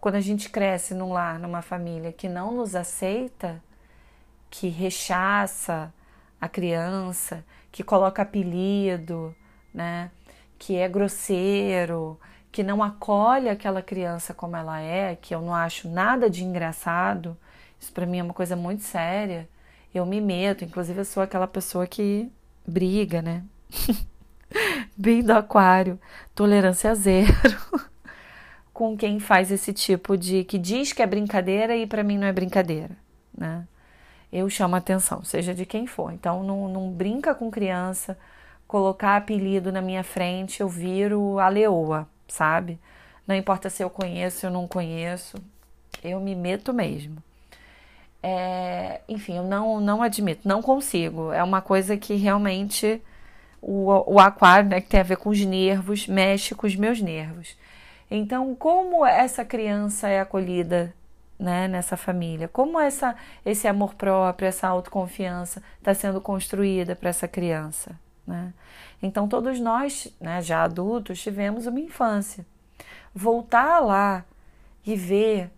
Quando 0.00 0.16
a 0.16 0.20
gente 0.20 0.50
cresce 0.50 0.94
num 0.94 1.12
lar, 1.12 1.38
numa 1.38 1.62
família 1.62 2.12
que 2.12 2.28
não 2.28 2.52
nos 2.52 2.74
aceita, 2.74 3.62
que 4.50 4.68
rechaça 4.68 5.92
a 6.40 6.48
criança, 6.48 7.44
que 7.74 7.82
coloca 7.82 8.22
apelido, 8.22 9.34
né? 9.74 10.08
Que 10.56 10.76
é 10.76 10.88
grosseiro, 10.88 12.20
que 12.52 12.62
não 12.62 12.84
acolhe 12.84 13.48
aquela 13.48 13.82
criança 13.82 14.32
como 14.32 14.56
ela 14.56 14.80
é, 14.80 15.16
que 15.16 15.34
eu 15.34 15.40
não 15.40 15.52
acho 15.52 15.88
nada 15.88 16.30
de 16.30 16.44
engraçado. 16.44 17.36
Isso 17.80 17.92
para 17.92 18.06
mim 18.06 18.20
é 18.20 18.22
uma 18.22 18.32
coisa 18.32 18.54
muito 18.54 18.84
séria. 18.84 19.48
Eu 19.92 20.06
me 20.06 20.20
meto, 20.20 20.64
inclusive 20.64 21.00
eu 21.00 21.04
sou 21.04 21.20
aquela 21.20 21.48
pessoa 21.48 21.84
que 21.84 22.30
briga, 22.64 23.20
né? 23.20 23.42
Bem 24.96 25.24
do 25.24 25.32
aquário, 25.32 25.98
tolerância 26.32 26.94
zero. 26.94 27.34
com 28.72 28.96
quem 28.96 29.18
faz 29.18 29.50
esse 29.50 29.72
tipo 29.72 30.16
de 30.16 30.44
que 30.44 30.58
diz 30.58 30.92
que 30.92 31.02
é 31.02 31.06
brincadeira 31.08 31.76
e 31.76 31.88
para 31.88 32.04
mim 32.04 32.18
não 32.18 32.28
é 32.28 32.32
brincadeira, 32.32 32.96
né? 33.36 33.66
Eu 34.34 34.50
chamo 34.50 34.74
atenção, 34.74 35.22
seja 35.22 35.54
de 35.54 35.64
quem 35.64 35.86
for. 35.86 36.12
Então 36.12 36.42
não, 36.42 36.68
não 36.68 36.90
brinca 36.90 37.32
com 37.36 37.52
criança, 37.52 38.18
colocar 38.66 39.16
apelido 39.16 39.70
na 39.70 39.80
minha 39.80 40.02
frente, 40.02 40.60
eu 40.60 40.68
viro 40.68 41.38
a 41.38 41.48
leoa, 41.48 42.08
sabe? 42.26 42.76
Não 43.28 43.36
importa 43.36 43.70
se 43.70 43.84
eu 43.84 43.88
conheço 43.88 44.48
ou 44.48 44.52
não 44.52 44.66
conheço, 44.66 45.36
eu 46.02 46.18
me 46.18 46.34
meto 46.34 46.74
mesmo. 46.74 47.22
É, 48.20 49.02
enfim, 49.08 49.36
eu 49.36 49.44
não, 49.44 49.80
não 49.80 50.02
admito, 50.02 50.48
não 50.48 50.60
consigo. 50.60 51.30
É 51.30 51.42
uma 51.44 51.62
coisa 51.62 51.96
que 51.96 52.16
realmente 52.16 53.00
o, 53.62 54.14
o 54.14 54.18
aquário, 54.18 54.68
né, 54.68 54.80
que 54.80 54.88
tem 54.88 54.98
a 54.98 55.04
ver 55.04 55.16
com 55.16 55.30
os 55.30 55.40
nervos, 55.44 56.08
mexe 56.08 56.56
com 56.56 56.66
os 56.66 56.74
meus 56.74 57.00
nervos. 57.00 57.56
Então, 58.10 58.52
como 58.56 59.06
essa 59.06 59.44
criança 59.44 60.08
é 60.08 60.18
acolhida 60.18 60.92
né, 61.38 61.68
nessa 61.68 61.96
família? 61.96 62.48
Como 62.48 62.78
essa, 62.78 63.16
esse 63.44 63.66
amor 63.68 63.94
próprio, 63.94 64.46
essa 64.46 64.68
autoconfiança 64.68 65.62
está 65.78 65.94
sendo 65.94 66.20
construída 66.20 66.94
para 66.94 67.10
essa 67.10 67.28
criança? 67.28 67.98
Né? 68.26 68.52
Então, 69.02 69.28
todos 69.28 69.60
nós, 69.60 70.14
né, 70.20 70.40
já 70.40 70.62
adultos, 70.62 71.20
tivemos 71.20 71.66
uma 71.66 71.80
infância. 71.80 72.46
Voltar 73.14 73.80
lá 73.80 74.24
e 74.84 74.96
ver 74.96 75.50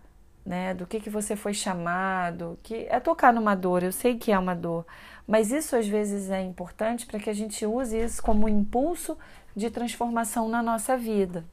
né, 0.46 0.72
do 0.72 0.86
que, 0.86 1.00
que 1.00 1.10
você 1.10 1.34
foi 1.34 1.52
chamado, 1.52 2.58
que 2.62 2.86
é 2.88 3.00
tocar 3.00 3.32
numa 3.32 3.56
dor, 3.56 3.82
eu 3.82 3.90
sei 3.90 4.16
que 4.16 4.30
é 4.30 4.38
uma 4.38 4.54
dor, 4.54 4.86
mas 5.26 5.50
isso 5.50 5.74
às 5.74 5.88
vezes 5.88 6.30
é 6.30 6.40
importante 6.40 7.04
para 7.04 7.18
que 7.18 7.28
a 7.28 7.34
gente 7.34 7.66
use 7.66 7.98
isso 7.98 8.22
como 8.22 8.46
um 8.46 8.48
impulso 8.48 9.18
de 9.56 9.68
transformação 9.70 10.48
na 10.48 10.62
nossa 10.62 10.96
vida. 10.96 11.44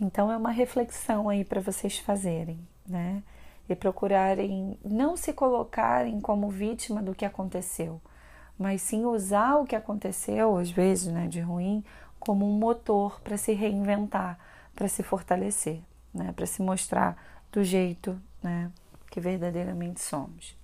Então 0.00 0.32
é 0.32 0.36
uma 0.36 0.50
reflexão 0.50 1.28
aí 1.28 1.44
para 1.44 1.60
vocês 1.60 1.98
fazerem, 1.98 2.58
né? 2.86 3.22
E 3.68 3.74
procurarem 3.74 4.78
não 4.84 5.16
se 5.16 5.32
colocarem 5.32 6.20
como 6.20 6.50
vítima 6.50 7.02
do 7.02 7.14
que 7.14 7.24
aconteceu, 7.24 8.00
mas 8.58 8.82
sim 8.82 9.04
usar 9.04 9.56
o 9.56 9.64
que 9.64 9.74
aconteceu, 9.74 10.56
às 10.56 10.70
vezes, 10.70 11.12
né, 11.12 11.26
de 11.26 11.40
ruim, 11.40 11.84
como 12.20 12.46
um 12.48 12.58
motor 12.58 13.20
para 13.20 13.36
se 13.36 13.52
reinventar, 13.52 14.38
para 14.74 14.88
se 14.88 15.02
fortalecer, 15.02 15.80
né, 16.12 16.32
para 16.32 16.46
se 16.46 16.62
mostrar 16.62 17.16
do 17.50 17.64
jeito, 17.64 18.20
né, 18.42 18.70
que 19.10 19.20
verdadeiramente 19.20 20.00
somos. 20.00 20.56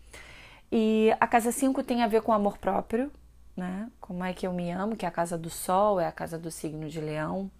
E 0.71 1.15
a 1.19 1.27
casa 1.27 1.51
5 1.51 1.83
tem 1.83 2.03
a 2.03 2.07
ver 2.07 2.23
com 2.23 2.33
amor 2.33 2.59
próprio, 2.59 3.11
né? 3.57 3.91
Como 4.01 4.25
é 4.25 4.33
que 4.33 4.47
eu 4.47 4.53
me 4.53 4.71
amo, 4.71 4.97
que 4.97 5.05
é 5.05 5.09
a 5.09 5.13
casa 5.13 5.37
do 5.37 5.51
sol, 5.51 6.01
é 6.01 6.07
a 6.07 6.13
casa 6.13 6.39
do 6.39 6.51
signo 6.51 6.89
de 6.89 7.01
leão. 7.01 7.51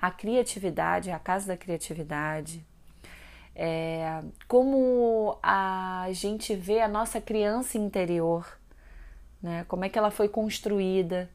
A 0.00 0.10
criatividade 0.10 1.10
é 1.10 1.12
a 1.12 1.18
casa 1.18 1.48
da 1.48 1.56
criatividade. 1.56 2.64
É, 3.54 4.22
como 4.46 5.38
a 5.42 6.06
gente 6.12 6.54
vê 6.54 6.80
a 6.80 6.88
nossa 6.88 7.20
criança 7.20 7.76
interior, 7.76 8.46
né? 9.42 9.64
Como 9.68 9.84
é 9.84 9.88
que 9.88 9.98
ela 9.98 10.10
foi 10.10 10.28
construída. 10.28 11.30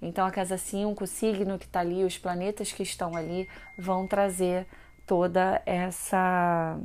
Então, 0.00 0.26
a 0.26 0.30
casa 0.30 0.58
5, 0.58 1.04
o 1.04 1.06
signo 1.06 1.58
que 1.58 1.64
está 1.64 1.80
ali, 1.80 2.04
os 2.04 2.18
planetas 2.18 2.72
que 2.72 2.82
estão 2.82 3.16
ali, 3.16 3.48
vão 3.78 4.06
trazer 4.06 4.66
toda 5.06 5.62
essa, 5.64 6.78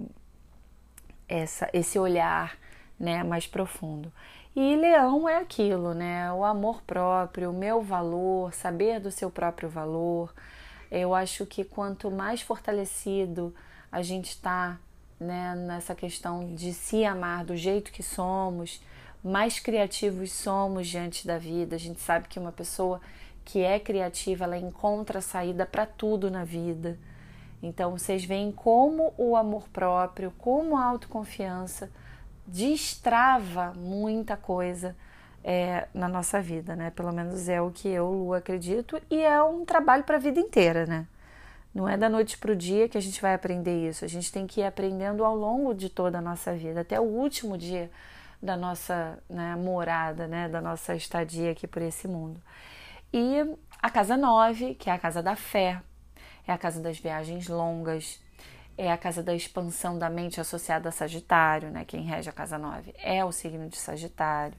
essa 1.28 1.70
esse 1.74 1.98
olhar 1.98 2.58
né, 3.00 3.24
mais 3.24 3.48
profundo. 3.48 4.12
E 4.56 4.76
leão 4.76 5.30
é 5.30 5.38
aquilo, 5.38 5.94
né? 5.94 6.32
O 6.34 6.44
amor 6.44 6.82
próprio, 6.82 7.52
o 7.52 7.54
meu 7.54 7.82
valor, 7.82 8.54
saber 8.54 9.00
do 9.00 9.12
seu 9.12 9.30
próprio 9.30 9.70
valor. 9.70 10.34
Eu 10.90 11.14
acho 11.14 11.46
que 11.46 11.64
quanto 11.64 12.10
mais 12.10 12.42
fortalecido 12.42 13.54
a 13.98 14.04
gente 14.04 14.30
está 14.30 14.78
né, 15.20 15.56
nessa 15.56 15.96
questão 15.96 16.54
de 16.54 16.72
se 16.72 17.04
amar 17.04 17.44
do 17.44 17.56
jeito 17.56 17.92
que 17.92 18.04
somos, 18.04 18.80
mais 19.24 19.60
criativos 19.60 20.32
somos 20.32 20.88
diante 20.88 21.26
da 21.26 21.40
vida. 21.40 21.76
A 21.76 21.80
gente 21.80 22.00
sabe 22.00 22.28
que 22.28 22.38
uma 22.38 22.52
pessoa 22.52 23.02
que 23.44 23.64
é 23.64 23.80
criativa, 23.80 24.44
ela 24.44 24.56
encontra 24.56 25.20
saída 25.20 25.66
para 25.66 25.88
tudo 25.88 26.30
na 26.30 26.44
vida. 26.44 27.00
Então, 27.64 27.98
vocês 27.98 28.24
veem 28.24 28.52
como 28.52 29.16
o 29.18 29.36
amor 29.36 29.68
próprio, 29.70 30.32
como 30.38 30.78
a 30.78 30.84
autoconfiança 30.84 31.90
destrava 32.46 33.74
muita 33.76 34.38
coisa 34.38 34.96
é, 35.44 35.88
na 35.92 36.08
nossa 36.08 36.40
vida, 36.40 36.76
né? 36.76 36.92
Pelo 36.92 37.12
menos 37.12 37.50
é 37.50 37.60
o 37.60 37.72
que 37.72 37.88
eu, 37.88 38.12
Lu, 38.12 38.34
acredito, 38.36 39.02
e 39.10 39.24
é 39.24 39.42
um 39.42 39.66
trabalho 39.66 40.04
para 40.04 40.18
a 40.18 40.20
vida 40.20 40.40
inteira, 40.40 40.86
né? 40.86 41.08
Não 41.78 41.88
é 41.88 41.96
da 41.96 42.10
noite 42.10 42.40
para 42.40 42.52
o 42.52 42.56
dia 42.56 42.90
que 42.90 42.98
a 42.98 43.02
gente 43.02 43.22
vai 43.22 43.36
aprender 43.36 43.88
isso, 43.88 44.04
a 44.04 44.08
gente 44.08 44.32
tem 44.32 44.48
que 44.48 44.62
ir 44.62 44.64
aprendendo 44.64 45.24
ao 45.24 45.36
longo 45.36 45.76
de 45.76 45.90
toda 45.90 46.18
a 46.18 46.22
nossa 46.22 46.52
vida, 46.56 46.82
até 46.82 47.00
o 47.00 47.04
último 47.04 47.56
dia 47.56 47.92
da 48.42 48.58
nossa 48.58 49.20
né, 49.30 49.56
morada, 49.56 50.26
né, 50.26 50.50
da 50.50 50.60
nossa 50.60 50.96
estadia 50.96 51.52
aqui 51.52 51.68
por 51.68 51.84
esse 51.84 52.08
mundo. 52.08 52.42
E 53.14 53.56
a 53.80 53.92
casa 53.92 54.18
9, 54.18 54.74
que 54.74 54.90
é 54.90 54.94
a 54.94 54.98
casa 54.98 55.22
da 55.22 55.36
fé, 55.36 55.80
é 56.48 56.52
a 56.52 56.58
casa 56.58 56.82
das 56.82 56.98
viagens 56.98 57.48
longas, 57.48 58.20
é 58.76 58.92
a 58.92 58.98
casa 58.98 59.22
da 59.22 59.36
expansão 59.36 60.00
da 60.00 60.10
mente 60.10 60.42
associada 60.42 60.90
a 60.90 60.92
Sagitário, 60.92 61.70
né? 61.70 61.86
Quem 61.86 62.02
rege 62.02 62.28
a 62.28 62.34
casa 62.34 62.58
9 62.58 62.92
é 62.98 63.24
o 63.24 63.32
signo 63.32 63.70
de 63.70 63.78
Sagitário. 63.78 64.58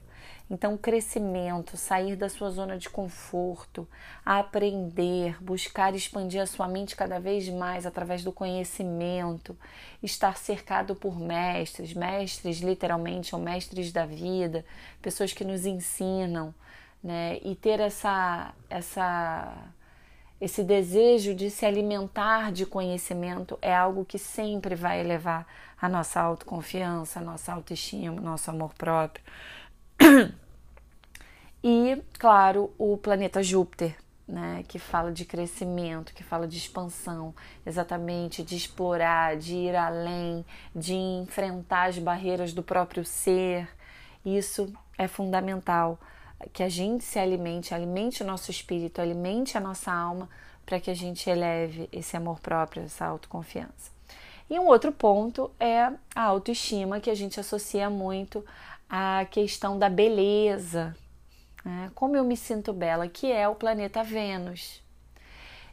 Então, 0.49 0.75
crescimento, 0.77 1.77
sair 1.77 2.15
da 2.15 2.27
sua 2.27 2.49
zona 2.49 2.77
de 2.77 2.89
conforto, 2.89 3.87
aprender, 4.25 5.41
buscar 5.43 5.93
expandir 5.93 6.41
a 6.41 6.45
sua 6.47 6.67
mente 6.67 6.95
cada 6.95 7.19
vez 7.19 7.47
mais 7.49 7.85
através 7.85 8.23
do 8.23 8.31
conhecimento, 8.31 9.55
estar 10.01 10.37
cercado 10.37 10.95
por 10.95 11.19
mestres, 11.19 11.93
mestres 11.93 12.59
literalmente 12.59 13.35
ou 13.35 13.41
mestres 13.41 13.91
da 13.91 14.05
vida, 14.05 14.65
pessoas 15.01 15.33
que 15.33 15.43
nos 15.43 15.65
ensinam, 15.65 16.53
né? 17.03 17.37
E 17.43 17.55
ter 17.55 17.79
essa 17.79 18.53
essa 18.69 19.71
esse 20.41 20.63
desejo 20.63 21.35
de 21.35 21.49
se 21.49 21.65
alimentar 21.65 22.51
de 22.51 22.65
conhecimento 22.65 23.59
é 23.61 23.75
algo 23.75 24.05
que 24.05 24.17
sempre 24.17 24.73
vai 24.73 25.01
elevar 25.01 25.45
a 25.81 25.89
nossa 25.89 26.21
autoconfiança, 26.21 27.19
a 27.19 27.21
nossa 27.21 27.53
autoestima, 27.53 28.21
nosso 28.21 28.49
amor 28.49 28.73
próprio. 28.73 29.23
E, 31.61 32.01
claro, 32.17 32.73
o 32.77 32.95
planeta 32.95 33.43
Júpiter, 33.43 33.97
né, 34.25 34.63
que 34.67 34.79
fala 34.79 35.11
de 35.11 35.25
crescimento, 35.25 36.13
que 36.13 36.23
fala 36.23 36.47
de 36.47 36.57
expansão, 36.57 37.35
exatamente 37.65 38.43
de 38.43 38.55
explorar, 38.55 39.35
de 39.35 39.55
ir 39.55 39.75
além, 39.75 40.45
de 40.73 40.93
enfrentar 40.93 41.89
as 41.89 41.99
barreiras 41.99 42.53
do 42.53 42.63
próprio 42.63 43.03
ser. 43.03 43.67
Isso 44.23 44.71
é 44.97 45.05
fundamental 45.05 45.99
que 46.53 46.63
a 46.63 46.69
gente 46.69 47.03
se 47.03 47.19
alimente, 47.19 47.73
alimente 47.73 48.23
o 48.23 48.25
nosso 48.25 48.49
espírito, 48.49 49.01
alimente 49.01 49.57
a 49.57 49.61
nossa 49.61 49.91
alma 49.91 50.29
para 50.65 50.79
que 50.79 50.89
a 50.89 50.95
gente 50.95 51.29
eleve 51.29 51.89
esse 51.91 52.15
amor 52.15 52.39
próprio, 52.39 52.83
essa 52.83 53.05
autoconfiança. 53.05 53.91
E 54.49 54.57
um 54.59 54.67
outro 54.67 54.91
ponto 54.91 55.51
é 55.59 55.91
a 56.15 56.23
autoestima, 56.23 56.99
que 56.99 57.09
a 57.09 57.15
gente 57.15 57.39
associa 57.39 57.89
muito 57.89 58.45
à 58.89 59.25
questão 59.29 59.77
da 59.77 59.87
beleza, 59.87 60.95
né? 61.63 61.91
como 61.93 62.15
eu 62.15 62.23
me 62.23 62.35
sinto 62.35 62.73
bela, 62.73 63.07
que 63.07 63.31
é 63.31 63.47
o 63.47 63.55
planeta 63.55 64.03
Vênus. 64.03 64.81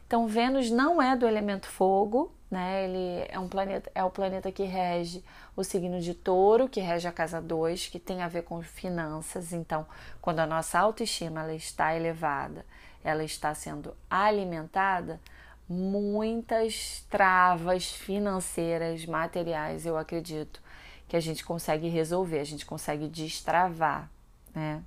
Então, 0.05 0.27
Vênus 0.27 0.69
não 0.69 1.01
é 1.01 1.15
do 1.17 1.27
elemento 1.27 1.67
fogo, 1.67 2.31
né? 2.49 2.85
Ele 2.85 3.25
é 3.29 3.37
um 3.37 3.49
planeta, 3.49 3.91
é 3.93 4.03
o 4.03 4.09
planeta 4.09 4.51
que 4.51 4.63
rege 4.63 5.21
o 5.55 5.63
signo 5.63 5.99
de 5.99 6.13
Touro, 6.13 6.69
que 6.69 6.79
rege 6.79 7.07
a 7.07 7.11
casa 7.11 7.41
2, 7.41 7.87
que 7.87 7.99
tem 7.99 8.21
a 8.21 8.27
ver 8.27 8.43
com 8.43 8.61
finanças. 8.61 9.51
Então, 9.51 9.85
quando 10.21 10.39
a 10.39 10.45
nossa 10.45 10.79
autoestima 10.79 11.41
ela 11.41 11.53
está 11.53 11.93
elevada, 11.93 12.65
ela 13.03 13.23
está 13.23 13.53
sendo 13.53 13.93
alimentada, 14.09 15.19
muitas 15.67 17.05
travas 17.09 17.91
financeiras, 17.91 19.05
materiais, 19.05 19.85
eu 19.85 19.97
acredito 19.97 20.61
que 21.07 21.15
a 21.15 21.19
gente 21.19 21.43
consegue 21.43 21.87
resolver, 21.87 22.39
a 22.39 22.43
gente 22.43 22.65
consegue 22.65 23.07
destravar, 23.07 24.09
né? 24.53 24.81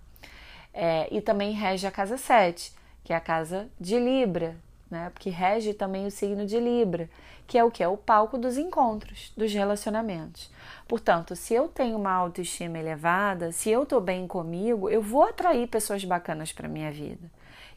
É, 0.72 1.08
e 1.10 1.20
também 1.20 1.52
rege 1.52 1.86
a 1.86 1.90
casa 1.90 2.16
7, 2.16 2.72
que 3.02 3.12
é 3.12 3.16
a 3.16 3.20
casa 3.20 3.68
de 3.80 3.98
Libra, 3.98 4.56
né? 4.90 5.10
Porque 5.10 5.30
rege 5.30 5.72
também 5.72 6.06
o 6.06 6.10
signo 6.10 6.46
de 6.46 6.58
Libra, 6.60 7.08
que 7.46 7.58
é 7.58 7.64
o 7.64 7.70
que? 7.70 7.82
É 7.82 7.88
o 7.88 7.96
palco 7.96 8.38
dos 8.38 8.56
encontros, 8.56 9.32
dos 9.36 9.52
relacionamentos. 9.52 10.50
Portanto, 10.86 11.34
se 11.34 11.54
eu 11.54 11.68
tenho 11.68 11.96
uma 11.96 12.12
autoestima 12.12 12.78
elevada, 12.78 13.50
se 13.50 13.70
eu 13.70 13.82
estou 13.82 14.00
bem 14.00 14.26
comigo, 14.26 14.88
eu 14.88 15.02
vou 15.02 15.24
atrair 15.24 15.66
pessoas 15.66 16.04
bacanas 16.04 16.52
para 16.52 16.68
minha 16.68 16.92
vida. 16.92 17.30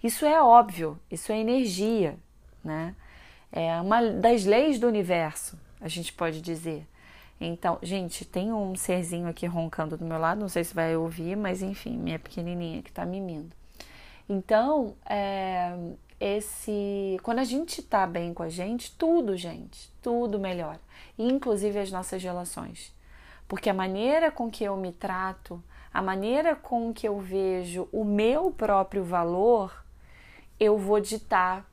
Isso 0.03 0.25
é 0.25 0.41
óbvio, 0.41 0.99
isso 1.09 1.31
é 1.31 1.39
energia, 1.39 2.17
né? 2.63 2.95
É 3.51 3.79
uma 3.79 4.01
das 4.01 4.45
leis 4.45 4.79
do 4.79 4.87
universo, 4.87 5.57
a 5.79 5.87
gente 5.87 6.11
pode 6.11 6.41
dizer. 6.41 6.85
Então, 7.45 7.77
gente, 7.81 8.23
tem 8.23 8.53
um 8.53 8.75
serzinho 8.75 9.27
aqui 9.27 9.45
roncando 9.45 9.97
do 9.97 10.05
meu 10.05 10.17
lado, 10.17 10.39
não 10.39 10.49
sei 10.49 10.63
se 10.63 10.73
vai 10.73 10.95
ouvir, 10.95 11.35
mas 11.35 11.61
enfim, 11.61 11.97
minha 11.97 12.17
pequenininha 12.17 12.81
que 12.81 12.91
tá 12.91 13.05
mimindo. 13.05 13.55
Então, 14.29 14.95
é, 15.05 15.75
esse, 16.19 17.19
quando 17.21 17.39
a 17.39 17.43
gente 17.43 17.81
tá 17.81 18.07
bem 18.07 18.33
com 18.33 18.43
a 18.43 18.49
gente, 18.49 18.91
tudo, 18.97 19.35
gente, 19.35 19.91
tudo 20.01 20.39
melhora, 20.39 20.79
inclusive 21.19 21.77
as 21.77 21.91
nossas 21.91 22.23
relações. 22.23 22.93
Porque 23.47 23.69
a 23.69 23.73
maneira 23.73 24.31
com 24.31 24.49
que 24.49 24.63
eu 24.63 24.77
me 24.77 24.93
trato, 24.93 25.61
a 25.93 26.01
maneira 26.01 26.55
com 26.55 26.93
que 26.93 27.07
eu 27.07 27.19
vejo 27.19 27.89
o 27.91 28.05
meu 28.05 28.51
próprio 28.51 29.03
valor, 29.03 29.83
eu 30.57 30.77
vou 30.77 31.01
ditar 31.01 31.69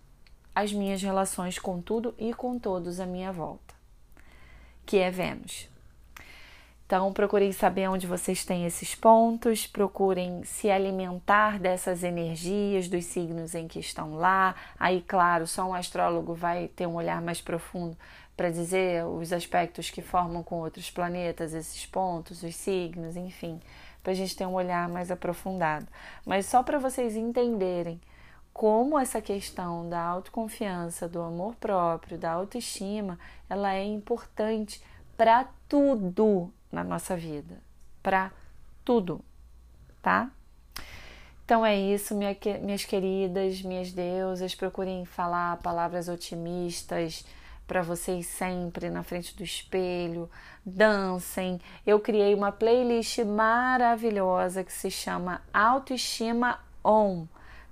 as 0.52 0.72
minhas 0.72 1.00
relações 1.00 1.58
com 1.58 1.80
tudo 1.80 2.12
e 2.18 2.34
com 2.34 2.58
todos 2.58 2.98
à 2.98 3.06
minha 3.06 3.30
volta, 3.30 3.69
que 4.90 4.98
é 4.98 5.08
Vênus. 5.08 5.68
Então, 6.84 7.12
procurem 7.12 7.52
saber 7.52 7.88
onde 7.88 8.08
vocês 8.08 8.44
têm 8.44 8.66
esses 8.66 8.92
pontos, 8.92 9.64
procurem 9.64 10.42
se 10.42 10.68
alimentar 10.68 11.60
dessas 11.60 12.02
energias 12.02 12.88
dos 12.88 13.04
signos 13.04 13.54
em 13.54 13.68
que 13.68 13.78
estão 13.78 14.16
lá. 14.16 14.56
Aí, 14.76 15.00
claro, 15.06 15.46
só 15.46 15.64
um 15.64 15.74
astrólogo 15.74 16.34
vai 16.34 16.66
ter 16.66 16.88
um 16.88 16.96
olhar 16.96 17.22
mais 17.22 17.40
profundo 17.40 17.96
para 18.36 18.50
dizer 18.50 19.04
os 19.04 19.32
aspectos 19.32 19.90
que 19.90 20.02
formam 20.02 20.42
com 20.42 20.56
outros 20.56 20.90
planetas 20.90 21.54
esses 21.54 21.86
pontos, 21.86 22.42
os 22.42 22.56
signos, 22.56 23.16
enfim, 23.16 23.60
para 24.02 24.10
a 24.10 24.16
gente 24.16 24.34
ter 24.34 24.44
um 24.44 24.54
olhar 24.54 24.88
mais 24.88 25.12
aprofundado. 25.12 25.86
Mas 26.26 26.46
só 26.46 26.64
para 26.64 26.80
vocês 26.80 27.14
entenderem 27.14 28.00
como 28.52 28.98
essa 28.98 29.20
questão 29.20 29.88
da 29.88 30.00
autoconfiança, 30.00 31.08
do 31.08 31.20
amor 31.20 31.54
próprio, 31.56 32.18
da 32.18 32.32
autoestima, 32.32 33.18
ela 33.48 33.74
é 33.74 33.84
importante 33.84 34.82
para 35.16 35.48
tudo 35.68 36.52
na 36.70 36.84
nossa 36.84 37.16
vida, 37.16 37.58
para 38.02 38.30
tudo, 38.84 39.20
tá? 40.02 40.30
Então 41.44 41.66
é 41.66 41.76
isso, 41.76 42.14
minha, 42.14 42.36
minhas 42.62 42.84
queridas, 42.84 43.62
minhas 43.62 43.92
deusas, 43.92 44.54
procurem 44.54 45.04
falar 45.04 45.56
palavras 45.58 46.08
otimistas 46.08 47.24
para 47.66 47.82
vocês 47.82 48.26
sempre 48.26 48.90
na 48.90 49.02
frente 49.02 49.36
do 49.36 49.42
espelho, 49.42 50.30
dancem. 50.64 51.60
Eu 51.86 51.98
criei 51.98 52.34
uma 52.34 52.52
playlist 52.52 53.18
maravilhosa 53.20 54.64
que 54.64 54.72
se 54.72 54.90
chama 54.90 55.42
Autoestima 55.52 56.60
On 56.84 57.26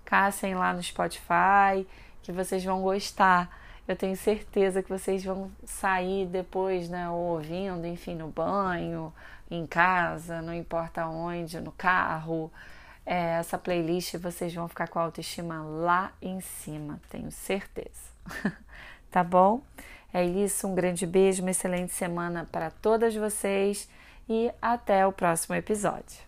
caçem 0.08 0.54
lá 0.54 0.72
no 0.72 0.82
Spotify, 0.82 1.86
que 2.22 2.32
vocês 2.32 2.64
vão 2.64 2.80
gostar. 2.80 3.54
Eu 3.86 3.94
tenho 3.94 4.16
certeza 4.16 4.82
que 4.82 4.88
vocês 4.88 5.22
vão 5.22 5.50
sair 5.66 6.26
depois, 6.26 6.88
né, 6.88 7.10
ouvindo, 7.10 7.86
enfim, 7.86 8.14
no 8.14 8.28
banho, 8.28 9.12
em 9.50 9.66
casa, 9.66 10.40
não 10.40 10.54
importa 10.54 11.06
onde, 11.06 11.60
no 11.60 11.72
carro. 11.72 12.50
É, 13.04 13.38
essa 13.38 13.58
playlist 13.58 14.16
vocês 14.16 14.54
vão 14.54 14.66
ficar 14.66 14.88
com 14.88 14.98
a 14.98 15.02
autoestima 15.02 15.62
lá 15.62 16.12
em 16.22 16.40
cima, 16.40 16.98
tenho 17.10 17.30
certeza. 17.30 18.08
tá 19.10 19.22
bom? 19.22 19.60
É 20.12 20.24
isso, 20.24 20.66
um 20.66 20.74
grande 20.74 21.06
beijo, 21.06 21.42
uma 21.42 21.50
excelente 21.50 21.92
semana 21.92 22.48
para 22.50 22.70
todas 22.70 23.14
vocês 23.14 23.86
e 24.26 24.50
até 24.60 25.06
o 25.06 25.12
próximo 25.12 25.54
episódio. 25.54 26.27